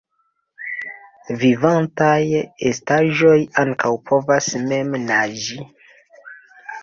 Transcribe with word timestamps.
Vivantaj 1.41 2.15
estaĵoj 2.69 3.35
ankaŭ 3.65 3.91
povas 4.13 4.47
mem 4.71 4.95
naĝi. 5.07 5.59